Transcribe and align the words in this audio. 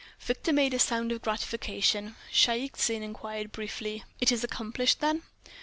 Victor 0.19 0.51
made 0.51 0.73
a 0.73 0.79
sound 0.79 1.11
of 1.11 1.21
gratification. 1.21 2.15
Shaik 2.33 2.75
Tsin 2.75 3.03
enquired 3.03 3.51
briefly: 3.51 4.03
"It 4.19 4.31
is 4.31 4.43
accomplished, 4.43 4.99
then?" 4.99 5.21